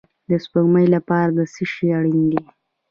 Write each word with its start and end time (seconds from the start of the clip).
د 0.29 0.31
سپوږمۍ 0.43 0.85
لپاره 0.95 1.43
څه 1.53 1.63
شی 1.71 1.87
اړین 1.97 2.21
دی؟ 2.31 2.41